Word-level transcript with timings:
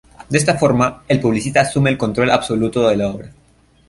De 0.29 0.39
esta 0.39 0.57
forma, 0.57 1.03
el 1.07 1.19
publicista 1.19 1.61
asume 1.61 1.91
el 1.91 1.97
control 1.99 2.31
absoluto 2.31 2.87
de 2.89 2.97
la 2.97 3.09
obra. 3.09 3.31